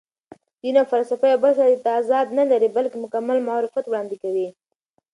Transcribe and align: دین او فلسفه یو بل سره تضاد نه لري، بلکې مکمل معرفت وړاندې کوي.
دین 0.61 0.75
او 0.79 0.89
فلسفه 0.93 1.25
یو 1.27 1.39
بل 1.43 1.53
سره 1.57 1.69
تضاد 1.85 2.27
نه 2.39 2.43
لري، 2.51 2.69
بلکې 2.77 2.97
مکمل 3.03 3.37
معرفت 3.47 3.85
وړاندې 3.87 4.15
کوي. 4.23 4.47